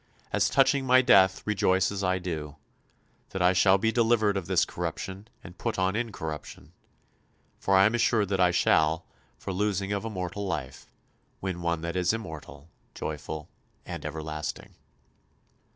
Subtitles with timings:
[0.33, 2.55] As touching my death, rejoice as I do...
[3.29, 6.71] that I shall be delivered of this corruption and put on incorruption;
[7.59, 9.05] for I am assured that I shall,
[9.37, 10.89] for losing of a mortal life,
[11.39, 13.51] win one that is immortal, joyful,
[13.85, 14.73] and everlasting."